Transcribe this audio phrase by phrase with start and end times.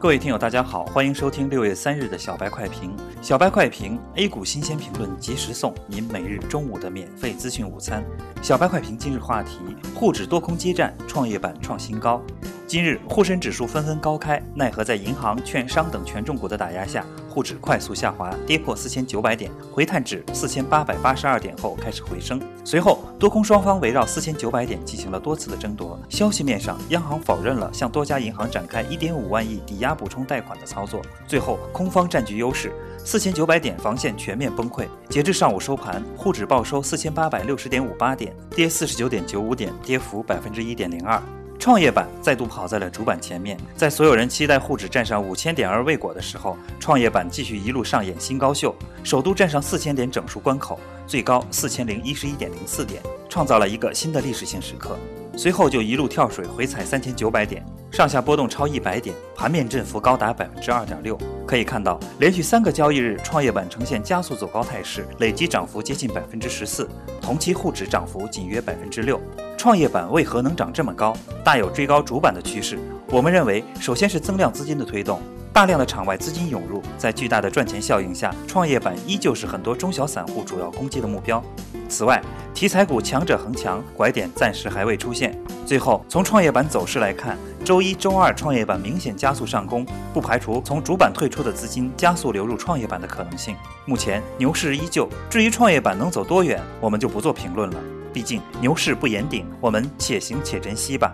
[0.00, 2.94] 各位听友，大家好，欢迎收听六月三日的小白快评。
[3.20, 8.04] 小白快评，A 股新鲜评论及时送，您每日中午的免费资讯午餐。
[8.40, 9.58] 小白快评今日话题：
[9.96, 12.22] 沪指多空接战，创业板创新高。
[12.68, 22.38] 今日沪深指数纷纷高开，奈何在银行、券商等权重股的打压下，沪指快速下滑，跌破四千九百点，回探至四千八百八十二点后开始回升。
[22.66, 25.98] 随后，多空双方围绕四千九百点进行了多次的争夺。
[26.10, 31.00] 消息面上，央行否认了向多家银行展开一点五万亿抵押补充贷款的操作。
[31.26, 32.70] 最后，空方占据优势，
[33.02, 34.86] 四千九百点防线全面崩溃。
[35.08, 41.18] 截至上午收盘，沪指报收四千八百六十点五八点，跌四十九点九五点，跌幅百分之一点零二。
[41.58, 54.94] 创业板再度跑在了主板前面，在所有人期待沪指站上五千点而未果的时候，创业板继续一路上演新高秀，首度站上四千点整数关口，最高四千零一十一点零四点，创造了一个新的历史性时刻。
[55.34, 61.18] 随后就一路跳水回踩三千九百点，上下波动超一百点，盘面振幅高达百分之二点六。
[61.46, 66.86] 可以看到，连续三个交易日，创业板呈现加速走高态势，累计涨幅接近百分之十四，
[67.22, 69.18] 同期沪指涨幅仅约百分之六。
[69.56, 71.16] 创业板为何能涨这么高？
[71.42, 72.78] 大有追高主板的趋势。
[73.08, 75.22] 我们认为，首先是增量资金的推动，
[75.58, 81.42] 大量的场外资金涌入，在巨大的赚钱效应下，创业板依旧是很多中小散户主要攻击的目标。
[81.88, 82.22] 此外，
[82.54, 85.36] 题材股强者恒强，拐点暂时还未出现。
[85.66, 89.84] 最后，从创业板走势来看，周一周二创业板明显加速上攻，
[90.14, 93.56] 不排除从主板退出的资金加速流入创业板的可能性。
[93.84, 97.80] 目前牛市依旧，至于创业板能走多远，我们就不做评论了。
[98.12, 101.10] 毕竟牛市不言顶，我们且行且珍惜吧。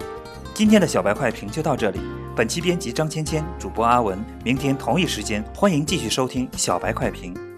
[0.52, 1.98] 今天的小白快评就到这里。
[2.36, 4.18] 本期编辑张芊芊，主播阿文。
[4.44, 7.53] 明天同一时间，欢迎继续收听小白快评。